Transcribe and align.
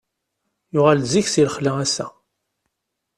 Yuɣal-d 0.73 1.05
zik 1.11 1.27
si 1.29 1.43
lexla 1.47 1.71
ass-a. 1.83 2.07